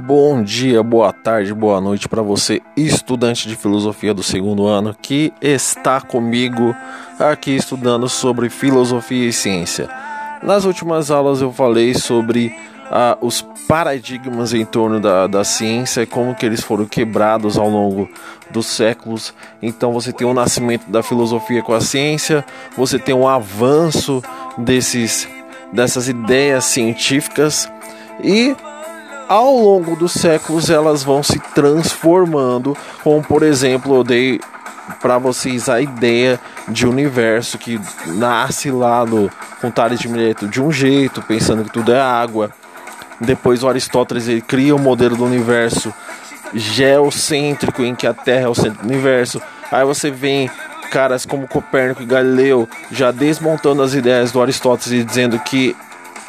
[0.00, 5.32] Bom dia, boa tarde, boa noite para você, estudante de filosofia do segundo ano que
[5.42, 6.72] está comigo
[7.18, 9.90] aqui estudando sobre filosofia e ciência.
[10.40, 12.54] Nas últimas aulas eu falei sobre
[12.92, 17.68] ah, os paradigmas em torno da, da ciência e como que eles foram quebrados ao
[17.68, 18.08] longo
[18.52, 19.34] dos séculos.
[19.60, 22.44] Então você tem o nascimento da filosofia com a ciência,
[22.76, 24.22] você tem um avanço
[24.56, 25.28] desses,
[25.72, 27.68] dessas ideias científicas
[28.22, 28.54] e
[29.28, 34.40] ao longo dos séculos elas vão se transformando, como por exemplo, eu dei
[35.02, 40.62] para vocês a ideia de universo que nasce lá no com Tales de Mileto de
[40.62, 42.50] um jeito, pensando que tudo é água.
[43.20, 45.92] Depois o Aristóteles ele cria o um modelo do universo
[46.54, 49.42] geocêntrico em que a Terra é o centro do universo.
[49.70, 50.50] Aí você vem
[50.90, 55.76] caras como Copérnico e Galileu já desmontando as ideias do Aristóteles e dizendo que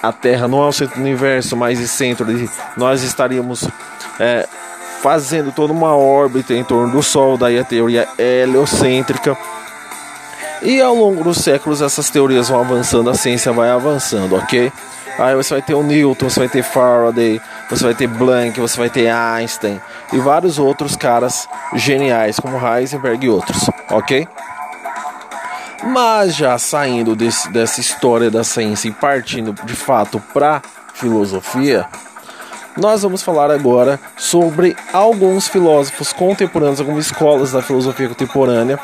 [0.02, 2.26] a Terra não é o centro do universo, mas o centro,
[2.78, 3.68] nós estaríamos
[4.20, 4.48] é,
[5.02, 9.38] fazendo toda uma órbita em torno do Sol, daí a teoria heliocêntrica.
[10.62, 14.72] E ao longo dos séculos essas teorias vão avançando, a ciência vai avançando, ok?
[15.18, 18.78] Aí você vai ter o Newton, você vai ter Faraday, você vai ter Planck, você
[18.78, 19.82] vai ter Einstein
[20.14, 24.28] e vários outros caras geniais como Heisenberg e outros, ok?
[25.84, 30.62] Mas já saindo desse, dessa história da ciência e partindo de fato para
[30.94, 31.86] filosofia,
[32.78, 38.80] nós vamos falar agora sobre alguns filósofos contemporâneos, algumas escolas da filosofia contemporânea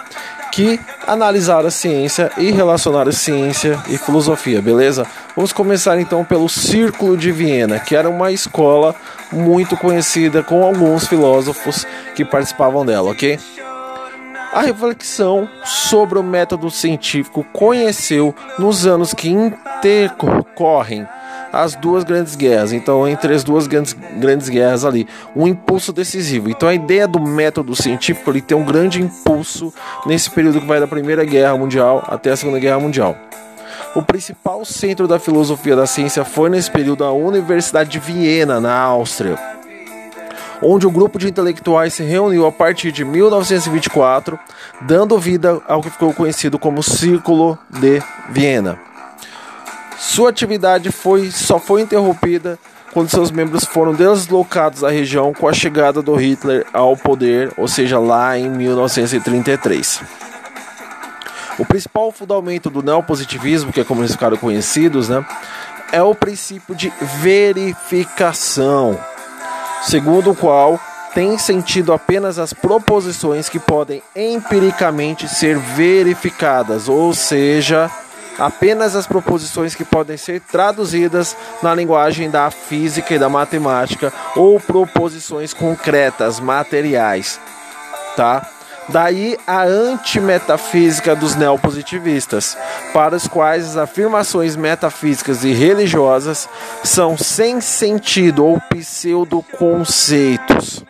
[0.52, 5.06] que analisaram a ciência e relacionaram ciência e filosofia, beleza?
[5.36, 8.96] Vamos começar então pelo Círculo de Viena, que era uma escola
[9.32, 11.86] muito conhecida com alguns filósofos
[12.16, 13.38] que participavam dela, ok?
[14.56, 21.06] A reflexão sobre o método científico conheceu nos anos que intercorrem
[21.52, 22.72] as duas grandes guerras.
[22.72, 26.50] Então, entre as duas grandes, grandes guerras ali, um impulso decisivo.
[26.50, 29.74] Então, a ideia do método científico ele tem um grande impulso
[30.06, 33.14] nesse período que vai da Primeira Guerra Mundial até a Segunda Guerra Mundial.
[33.94, 38.74] O principal centro da filosofia da ciência foi nesse período a Universidade de Viena, na
[38.74, 39.55] Áustria
[40.62, 44.40] onde o grupo de intelectuais se reuniu a partir de 1924,
[44.82, 48.80] dando vida ao que ficou conhecido como Círculo de Viena.
[49.98, 52.60] Sua atividade foi, só foi interrompida
[52.94, 57.68] quando seus membros foram deslocados à região com a chegada do Hitler ao poder, ou
[57.68, 60.02] seja, lá em 1933.
[61.58, 65.26] O principal fundamento do neopositivismo, que é como eles ficaram conhecidos, né,
[65.92, 68.98] é o princípio de verificação
[69.84, 70.80] segundo o qual
[71.14, 77.90] tem sentido apenas as proposições que podem empiricamente ser verificadas, ou seja,
[78.38, 84.60] apenas as proposições que podem ser traduzidas na linguagem da física e da matemática ou
[84.60, 87.40] proposições concretas, materiais,
[88.18, 88.55] tá?
[88.90, 92.56] Daí a antimetafísica dos neopositivistas,
[92.94, 96.48] para os quais as afirmações metafísicas e religiosas
[96.84, 100.84] são sem sentido ou pseudoconceitos.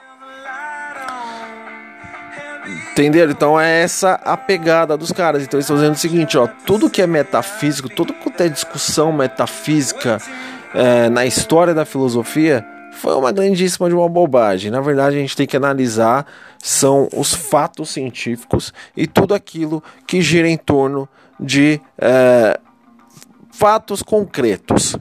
[2.91, 3.31] Entenderam?
[3.31, 5.43] Então é essa a pegada dos caras.
[5.43, 9.13] Então eles estão dizendo o seguinte, ó, tudo que é metafísico, tudo que é discussão
[9.13, 10.17] metafísica
[10.73, 14.71] é, na história da filosofia foi uma grandíssima de uma bobagem.
[14.71, 16.25] Na verdade, a gente tem que analisar
[16.61, 21.07] são os fatos científicos e tudo aquilo que gira em torno
[21.39, 22.59] de é,
[23.51, 24.97] fatos concretos.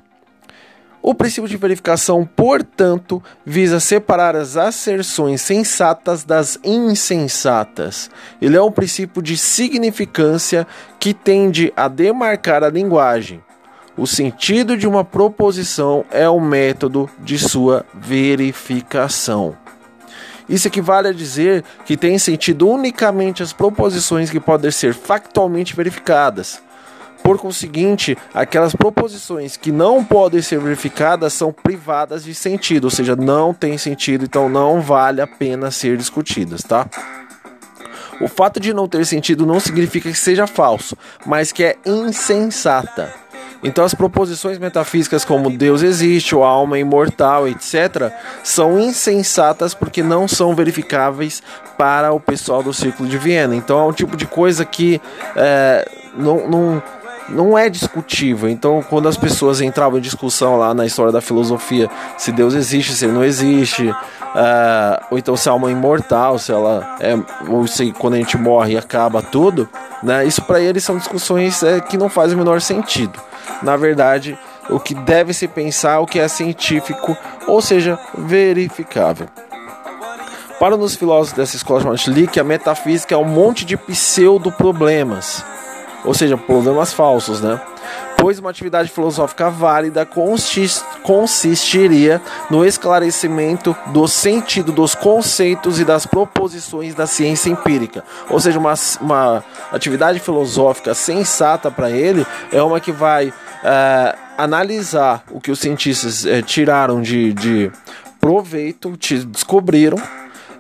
[1.07, 8.11] O princípio de verificação, portanto, visa separar as asserções sensatas das insensatas.
[8.41, 10.67] Ele é um princípio de significância
[10.99, 13.43] que tende a demarcar a linguagem.
[13.97, 19.57] O sentido de uma proposição é o método de sua verificação.
[20.49, 26.61] Isso equivale a dizer que tem sentido unicamente as proposições que podem ser factualmente verificadas.
[27.23, 33.17] Por conseguinte, aquelas proposições que não podem ser verificadas são privadas de sentido, ou seja,
[33.17, 36.87] não tem sentido, então não vale a pena ser discutidas, tá?
[38.21, 43.24] O fato de não ter sentido não significa que seja falso, mas que é insensata.
[43.65, 48.13] Então, as proposições metafísicas como Deus existe, ou alma imortal, etc.,
[48.43, 51.43] são insensatas porque não são verificáveis
[51.79, 53.57] para o pessoal do Círculo de Viena.
[53.57, 55.01] Então, é um tipo de coisa que
[55.35, 56.83] é, não, não,
[57.29, 58.49] não é discutível.
[58.51, 61.89] Então, quando as pessoas entravam em discussão lá na história da filosofia,
[62.19, 66.39] se Deus existe, se ele não existe, uh, ou então se a alma é imortal,
[66.39, 67.15] se ela é,
[67.49, 69.69] ou se quando a gente morre acaba tudo,
[70.03, 70.25] né?
[70.27, 73.19] Isso para eles são discussões é, que não fazem o menor sentido.
[73.63, 74.39] Na verdade,
[74.69, 79.29] o que deve se pensar, o que é científico, ou seja, verificável.
[80.59, 85.45] Para os filósofos dessa escola chamada Schlick, a metafísica é um monte de pseudo-problemas,
[86.05, 87.61] ou seja, problemas falsos, né?
[88.17, 90.09] Pois uma atividade filosófica válida
[91.03, 98.03] consistiria no esclarecimento do sentido dos conceitos e das proposições da ciência empírica.
[98.31, 103.33] Ou seja, uma, uma atividade filosófica sensata para ele é uma que vai
[103.63, 107.71] é, analisar o que os cientistas é, tiraram de, de
[108.19, 108.97] proveito,
[109.27, 109.99] descobriram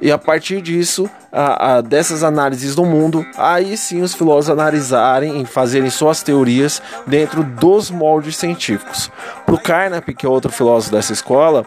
[0.04, 5.40] e a partir disso, a, a, dessas análises do mundo, aí sim os filósofos analisarem
[5.40, 9.10] e fazerem suas teorias dentro dos moldes científicos.
[9.46, 11.64] Para o Carnap, que é outro filósofo dessa escola,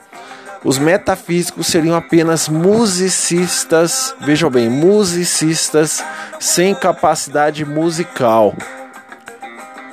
[0.64, 6.06] os metafísicos seriam apenas musicistas, vejam bem, musicistas
[6.40, 8.54] sem capacidade musical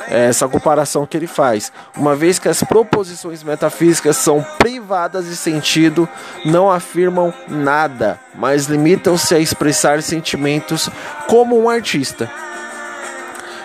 [0.09, 1.73] essa comparação que ele faz.
[1.97, 6.09] Uma vez que as proposições metafísicas são privadas de sentido,
[6.45, 10.89] não afirmam nada, mas limitam-se a expressar sentimentos
[11.29, 12.31] como um artista.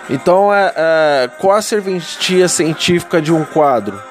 [0.08, 4.02] Então, é, é, qual a serventia científica de um quadro?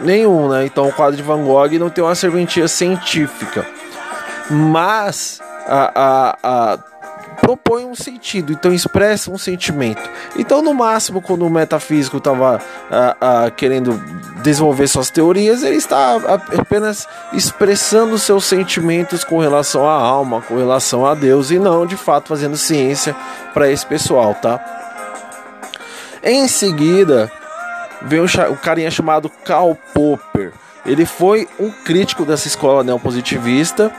[0.00, 0.64] Nenhum, né?
[0.64, 3.66] Então, o quadro de Van Gogh não tem uma serventia científica.
[4.50, 6.78] Mas a, a, a
[7.40, 10.02] propõe um sentido, então expressa um sentimento.
[10.36, 12.60] Então, no máximo, quando o metafísico estava
[13.56, 14.02] querendo
[14.42, 16.16] desenvolver suas teorias, ele está
[16.58, 21.96] apenas expressando seus sentimentos com relação à alma, com relação a Deus, e não de
[21.96, 23.14] fato fazendo ciência
[23.52, 24.60] para esse pessoal, tá?
[26.22, 27.30] Em seguida,
[28.02, 30.52] vem o carinha chamado Karl Popper.
[30.86, 33.90] Ele foi um crítico dessa escola neopositivista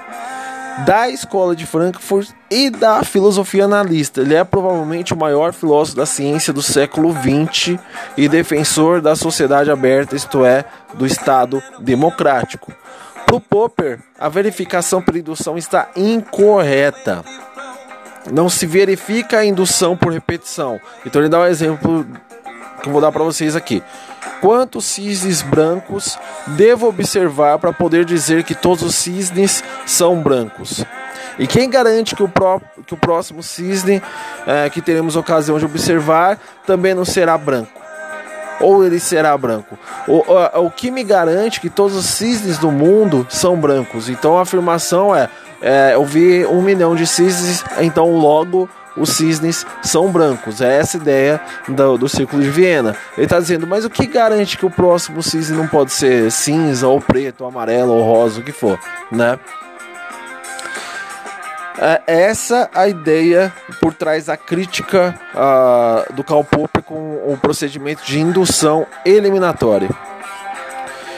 [0.83, 4.21] da escola de Frankfurt e da filosofia analista.
[4.21, 7.79] Ele é provavelmente o maior filósofo da ciência do século XX
[8.17, 12.73] e defensor da sociedade aberta, isto é, do Estado democrático.
[13.25, 17.23] Para o Popper, a verificação pela indução está incorreta.
[18.31, 20.79] Não se verifica a indução por repetição.
[21.05, 22.05] Então ele dá um exemplo
[22.81, 23.83] que eu vou dar para vocês aqui.
[24.41, 26.17] Quantos cisnes brancos
[26.47, 30.85] devo observar para poder dizer que todos os cisnes são brancos?
[31.37, 34.01] E quem garante que o, pró que o próximo cisne
[34.47, 37.81] é, que teremos ocasião de observar também não será branco?
[38.59, 39.77] Ou ele será branco?
[40.07, 44.07] O, o, o que me garante que todos os cisnes do mundo são brancos?
[44.07, 45.29] Então a afirmação é,
[45.61, 50.61] é eu vi um milhão de cisnes, então logo os cisnes são brancos.
[50.61, 52.95] É essa ideia do, do Círculo de Viena.
[53.17, 56.87] Ele está dizendo, mas o que garante que o próximo cisne não pode ser cinza,
[56.87, 58.79] ou preto, ou amarelo, ou rosa, o que for,
[59.11, 59.39] né?
[61.77, 63.51] É essa a ideia
[63.81, 69.89] por trás da crítica uh, do Karl Popper com o procedimento de indução eliminatória.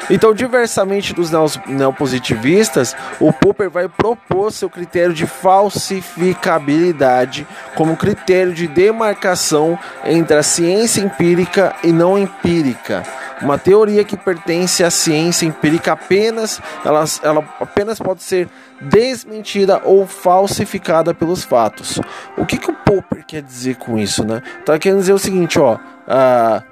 [0.10, 1.30] Então, diversamente dos
[1.68, 7.46] neopositivistas, o Popper vai propor seu critério de falsificabilidade
[7.76, 13.04] como critério de demarcação entre a ciência empírica e não empírica.
[13.42, 18.50] Uma teoria que pertence à ciência empírica apenas, ela, ela apenas pode ser
[18.82, 22.00] desmentida ou falsificada pelos fatos.
[22.36, 24.42] O que, que o Popper quer dizer com isso, né?
[24.66, 26.64] Tá querendo dizer o seguinte, ó, uh,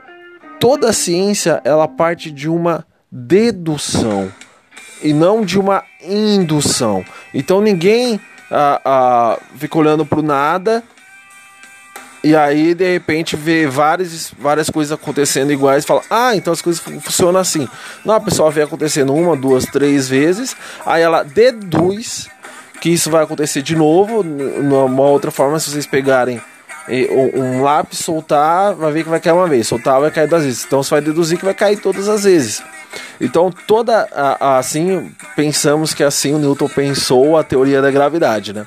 [0.59, 2.83] toda ciência ela parte de uma
[3.17, 4.29] dedução
[5.01, 7.05] e não de uma indução.
[7.33, 8.19] Então ninguém
[8.51, 10.83] ah, ah, fica olhando para o nada
[12.21, 16.61] e aí de repente vê várias, várias coisas acontecendo iguais e fala: Ah, então as
[16.61, 17.69] coisas funcionam assim.
[18.03, 20.55] Não, a pessoa vê acontecendo uma, duas, três vezes,
[20.85, 22.27] aí ela deduz
[22.81, 24.23] que isso vai acontecer de novo.
[24.23, 26.41] Numa outra forma, se vocês pegarem
[26.87, 30.65] um lápis, soltar, vai ver que vai cair uma vez, soltar vai cair duas vezes.
[30.65, 32.63] Então você vai deduzir que vai cair todas as vezes.
[33.19, 34.07] Então, toda
[34.39, 38.65] assim, pensamos que assim o Newton pensou a teoria da gravidade, né?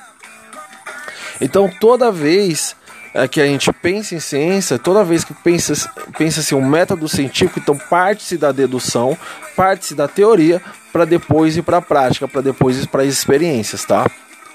[1.41, 2.75] Então, toda vez
[3.15, 5.73] é, que a gente pensa em ciência, toda vez que pensa,
[6.17, 9.17] pensa-se um método científico, então parte-se da dedução,
[9.57, 10.61] parte-se da teoria,
[10.93, 14.07] para depois ir para a prática, para depois ir para as experiências, tá?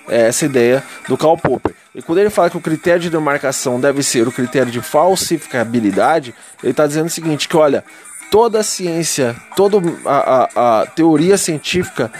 [0.08, 1.74] É essa ideia do Karl Popper.
[1.96, 6.34] E quando ele fala que o critério de demarcação deve ser o critério de falsificabilidade,
[6.62, 7.84] ele está dizendo o seguinte: que olha,
[8.34, 12.12] toda a ciência, toda a, a, a teoria científica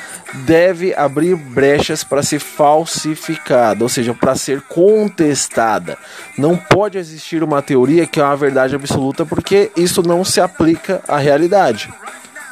[0.46, 5.98] deve abrir brechas para ser falsificada, ou seja, para ser contestada.
[6.38, 11.02] Não pode existir uma teoria que é uma verdade absoluta, porque isso não se aplica
[11.08, 11.92] à realidade,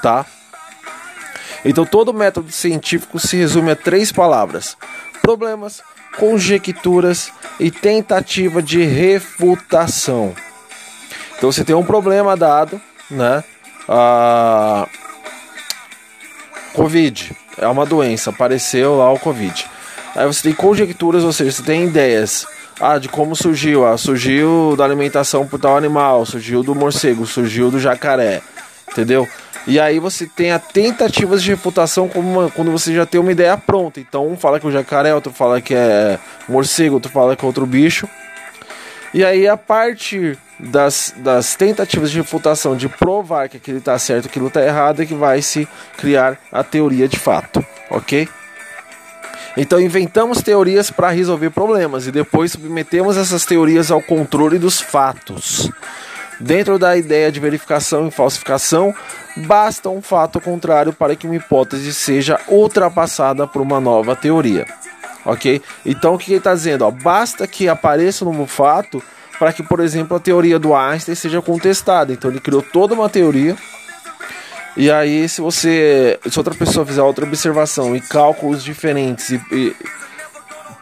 [0.01, 0.25] tá?
[1.63, 4.75] Então todo método científico se resume a três palavras:
[5.21, 5.81] problemas,
[6.17, 10.33] conjecturas e tentativa de refutação.
[11.37, 13.43] Então você tem um problema dado, né?
[13.87, 14.87] a
[16.73, 17.35] Covid.
[17.57, 19.65] É uma doença, apareceu lá o Covid.
[20.15, 22.45] Aí você tem conjecturas, ou seja, você tem ideias.
[22.79, 23.85] Ah, de como surgiu.
[23.85, 28.41] Ah, surgiu da alimentação por tal animal, surgiu do morcego, surgiu do jacaré.
[28.89, 29.27] Entendeu?
[29.67, 33.55] E aí você tem a tentativas de refutação uma, quando você já tem uma ideia
[33.57, 33.99] pronta.
[33.99, 37.47] Então um fala que o jacaré, outro fala que é morcego, outro fala que é
[37.47, 38.07] outro bicho.
[39.13, 44.27] E aí a partir das, das tentativas de refutação de provar que aquilo está certo,
[44.27, 48.27] aquilo está errado, é que vai se criar a teoria de fato, ok?
[49.57, 55.69] Então inventamos teorias para resolver problemas e depois submetemos essas teorias ao controle dos fatos.
[56.39, 58.95] Dentro da ideia de verificação e falsificação,
[59.38, 64.65] basta um fato contrário para que uma hipótese seja ultrapassada por uma nova teoria.
[65.25, 65.61] Ok?
[65.85, 66.85] Então o que ele está dizendo?
[66.85, 69.01] Ó, basta que apareça um fato
[69.38, 72.13] para que, por exemplo, a teoria do Einstein seja contestada.
[72.13, 73.55] Então ele criou toda uma teoria.
[74.77, 79.75] E aí, se você, se outra pessoa fizer outra observação e cálculos diferentes e, e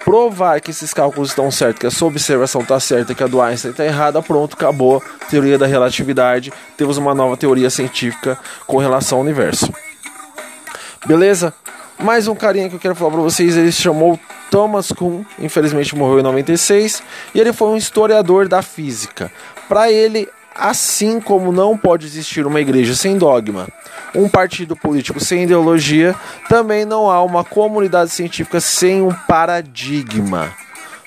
[0.04, 3.42] provar que esses cálculos estão certos, que a sua observação está certa, que a do
[3.42, 5.04] Einstein está errada, pronto, acabou.
[5.30, 9.72] Teoria da relatividade, temos uma nova teoria científica com relação ao universo.
[11.06, 11.54] Beleza?
[11.98, 15.96] Mais um carinha que eu quero falar para vocês, ele se chamou Thomas Kuhn, infelizmente
[15.96, 17.04] morreu em 96,
[17.36, 19.32] e ele foi um historiador da física.
[19.68, 23.68] Para ele, assim como não pode existir uma igreja sem dogma,
[24.16, 26.16] um partido político sem ideologia,
[26.48, 30.54] também não há uma comunidade científica sem um paradigma.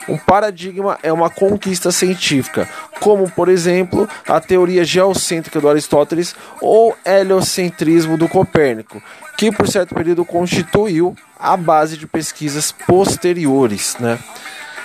[0.09, 2.69] Um paradigma é uma conquista científica,
[2.99, 9.01] como por exemplo a teoria geocêntrica do Aristóteles ou heliocentrismo do Copérnico,
[9.37, 13.97] que por certo período constituiu a base de pesquisas posteriores.
[14.01, 14.19] Né?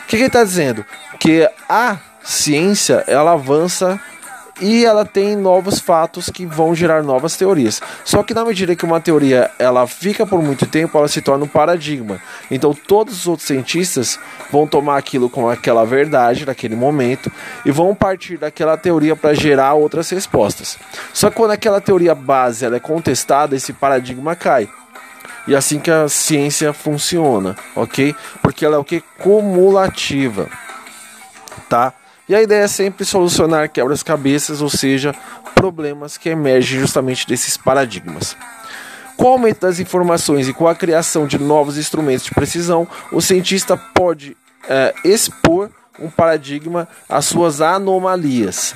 [0.03, 0.85] O que, ele está dizendo?
[1.19, 3.99] Que a ciência ela avança
[4.59, 7.81] e ela tem novos fatos que vão gerar novas teorias.
[8.03, 11.45] Só que na medida que uma teoria ela fica por muito tempo, ela se torna
[11.45, 12.19] um paradigma.
[12.49, 14.19] Então todos os outros cientistas
[14.51, 17.31] vão tomar aquilo como aquela verdade naquele momento
[17.65, 20.77] e vão partir daquela teoria para gerar outras respostas.
[21.13, 24.69] Só que quando aquela teoria base ela é contestada, esse paradigma cai.
[25.47, 28.13] E é assim que a ciência funciona, ok?
[28.41, 29.01] Porque ela é o que?
[29.17, 30.49] Cumulativa,
[31.69, 31.93] tá?
[32.29, 35.15] E a ideia é sempre solucionar quebras-cabeças, ou seja,
[35.55, 38.35] problemas que emergem justamente desses paradigmas.
[39.15, 43.21] Com o aumento das informações e com a criação de novos instrumentos de precisão, o
[43.21, 44.35] cientista pode
[44.69, 48.75] é, expor um paradigma às suas anomalias.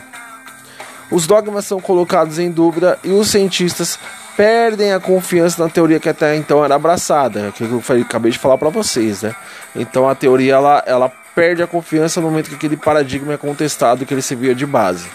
[1.11, 3.99] Os dogmas são colocados em dúvida e os cientistas
[4.35, 8.57] perdem a confiança na teoria que até então era abraçada, que eu acabei de falar
[8.57, 9.35] para vocês, né?
[9.75, 14.05] Então a teoria ela, ela perde a confiança no momento que aquele paradigma é contestado
[14.05, 15.07] que ele servia de base.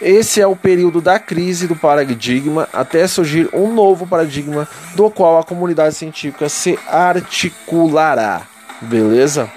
[0.00, 5.38] Esse é o período da crise do paradigma até surgir um novo paradigma do qual
[5.38, 8.42] a comunidade científica se articulará.
[8.80, 9.50] Beleza?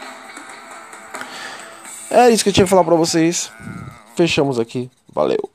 [2.11, 3.51] É isso que eu tinha que falar para vocês.
[4.15, 4.91] Fechamos aqui.
[5.13, 5.52] Valeu.